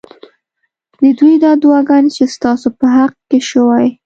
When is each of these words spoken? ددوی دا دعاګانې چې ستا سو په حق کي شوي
ددوی 1.01 1.33
دا 1.43 1.51
دعاګانې 1.61 2.09
چې 2.15 2.23
ستا 2.33 2.51
سو 2.61 2.69
په 2.79 2.85
حق 2.95 3.13
کي 3.29 3.39
شوي 3.49 3.87